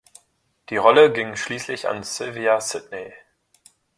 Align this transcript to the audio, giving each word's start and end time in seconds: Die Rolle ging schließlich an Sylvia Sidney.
Die 0.71 0.77
Rolle 0.77 1.13
ging 1.13 1.35
schließlich 1.35 1.87
an 1.87 2.01
Sylvia 2.01 2.59
Sidney. 2.59 3.13